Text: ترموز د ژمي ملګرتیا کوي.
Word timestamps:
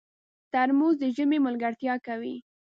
ترموز 0.51 0.95
د 1.01 1.03
ژمي 1.15 1.39
ملګرتیا 1.47 1.95
کوي. 2.07 2.35